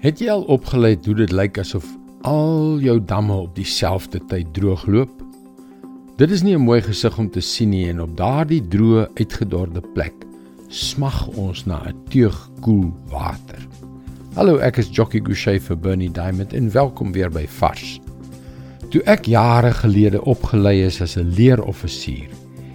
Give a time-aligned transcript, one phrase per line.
[0.00, 1.84] Het jy al opgelet hoe dit lyk asof
[2.24, 5.10] al jou damme op dieselfde tyd droogloop?
[6.16, 9.82] Dit is nie 'n mooi gesig om te sien nie en op daardie droë, uitgedorde
[9.92, 10.14] plek
[10.68, 13.58] smag ons na 'n teug koel water.
[14.34, 18.00] Hallo, ek is Jockey Gouchee vir Bernie Diamond en welkom weer by Vars.
[18.88, 22.30] Toe ek jare gelede opgelei is as 'n leeroffisier,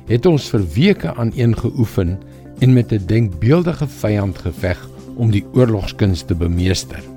[0.05, 2.19] het ons vir weke aan een geoefen
[2.59, 7.14] en met 'n denkbeeldige vyand geveg om die oorlogskuns te bemeester.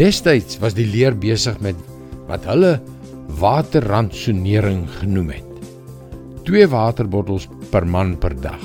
[0.00, 1.76] Destyds was die leer besig met
[2.24, 2.78] wat hulle
[3.36, 5.66] waterrantsonering genoem het.
[6.48, 8.62] Twee waterbottels per man per dag.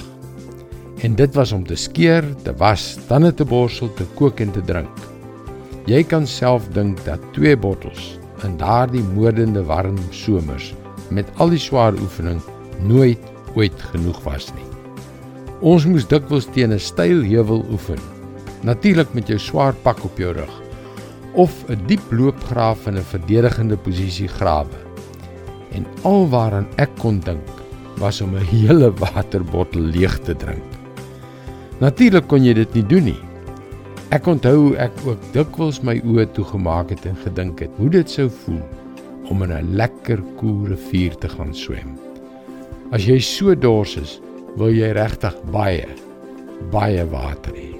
[1.03, 4.63] En dit was om te skeer, te was, tande te borsel, te kook en te
[4.63, 5.03] drink.
[5.91, 8.13] Jy kan self dink dat twee bottels
[8.47, 10.71] in daardie moordende warm somers
[11.11, 12.39] met al die swaar oefening
[12.87, 14.69] nooit ooit genoeg was nie.
[15.59, 17.99] Ons moes dikwels teen 'n steil heuwel oefen
[18.63, 20.64] natuurlik met jou swaar pak op jou rug
[21.35, 24.79] of 'n diep loopgraaf in 'n verdedigende posisie grawe.
[25.71, 27.47] En alwaaraan ek kon dink
[27.97, 30.63] was om 'n hele waterbottel leeg te drink.
[31.79, 33.21] Natuurlik kon jy dit nie doen nie.
[34.09, 38.29] Ek onthou ek ook dikwels my oë toegemaak het en gedink het hoe dit sou
[38.29, 38.63] voel
[39.29, 41.97] om in 'n lekker koel rivier te gaan swem.
[42.91, 44.21] As jy so dors is,
[44.55, 45.87] wil jy regtig baie
[46.71, 47.75] baie water hê.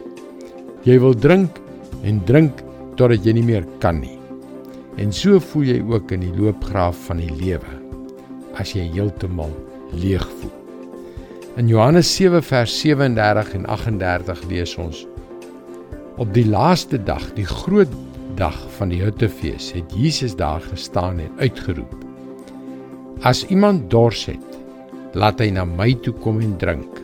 [0.83, 1.59] Jy wil drink
[2.03, 2.64] en drink
[2.99, 4.17] totdat jy nie meer kan nie.
[5.01, 7.81] En so voel jy ook in die loopgraaf van die lewe
[8.55, 9.51] as jy heeltemal
[9.91, 10.53] leeg voel.
[11.59, 15.05] In Johannes 7 vers 37 en 38 lees ons:
[16.19, 17.91] Op die laaste dag, die groot
[18.39, 21.95] dag van die Hittefees, het Jesus daar gestaan en uitgeroep:
[23.23, 24.59] As iemand dors het,
[25.15, 27.01] laat hy na my toe kom en drink.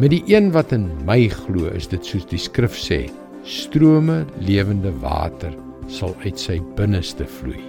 [0.00, 3.06] Met die een wat in my glo, is dit soos die skrif sê,
[3.42, 5.54] strome lewende water
[5.90, 7.62] sal uit sy binneste vloei.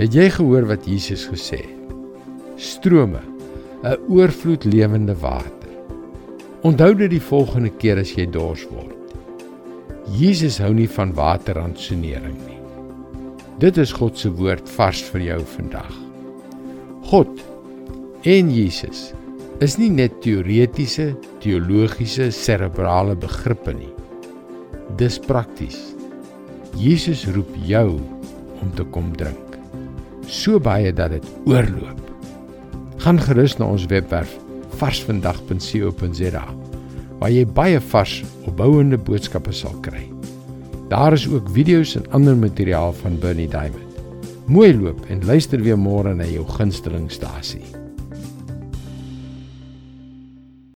[0.00, 1.92] Het jy gehoor wat Jesus gesê het?
[2.58, 3.22] Strome,
[3.84, 5.70] 'n oorvloed lewende water.
[6.62, 9.14] Onthou dit die volgende keer as jy dors word.
[10.10, 12.60] Jesus hou nie van waterrantsonering nie.
[13.58, 15.94] Dit is God se woord vars vir jou vandag.
[17.04, 17.40] God
[18.22, 19.12] en Jesus
[19.60, 23.92] is nie net teoretiese, teologiese, serebrale begrippe nie.
[24.98, 25.78] Dis prakties.
[26.78, 27.96] Jesus roep jou
[28.60, 29.58] om te kom drink.
[30.28, 32.00] So baie dat dit oorloop.
[33.04, 34.38] Gaan gerus na ons webwerf
[34.80, 36.44] varsvandag.co.za
[37.20, 40.02] waar jy baie vars, opbouende boodskappe sal kry.
[40.90, 44.02] Daar is ook video's en ander materiaal van Bernie Diamond.
[44.46, 47.83] Mooi loop en luister weer môre na jou gunstelingstasie.